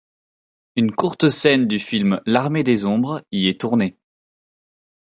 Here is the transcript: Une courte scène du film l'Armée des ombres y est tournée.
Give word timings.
Une 0.75 0.93
courte 0.93 1.29
scène 1.29 1.67
du 1.67 1.77
film 1.77 2.21
l'Armée 2.25 2.63
des 2.63 2.85
ombres 2.85 3.23
y 3.31 3.49
est 3.49 3.61
tournée. 3.61 3.95